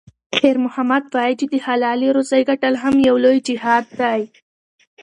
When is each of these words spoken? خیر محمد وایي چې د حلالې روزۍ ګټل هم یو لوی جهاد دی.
خیر 0.37 0.55
محمد 0.65 1.03
وایي 1.15 1.33
چې 1.39 1.45
د 1.49 1.55
حلالې 1.65 2.09
روزۍ 2.17 2.41
ګټل 2.49 2.73
هم 2.83 2.95
یو 3.07 3.15
لوی 3.23 3.37
جهاد 3.47 3.85
دی. 3.99 4.21